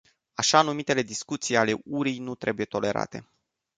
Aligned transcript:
Așa-numitele 0.33 1.01
discuții 1.01 1.57
ale 1.57 1.81
urii 1.85 2.19
nu 2.19 2.35
trebuie 2.35 2.65
tolerate. 2.65 3.25